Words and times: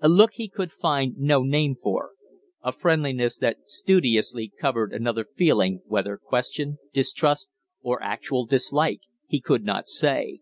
A 0.00 0.08
look 0.08 0.34
he 0.34 0.48
could 0.48 0.70
find 0.70 1.18
no 1.18 1.42
name 1.42 1.74
for 1.74 2.12
a 2.62 2.70
friendliness 2.70 3.36
that 3.38 3.68
studiously 3.68 4.52
covered 4.60 4.92
another 4.92 5.24
feeling, 5.36 5.82
whether 5.86 6.16
question, 6.16 6.78
distrust, 6.92 7.50
or 7.82 8.00
actual 8.00 8.46
dislike 8.46 9.00
he 9.26 9.40
could 9.40 9.64
not 9.64 9.88
say. 9.88 10.38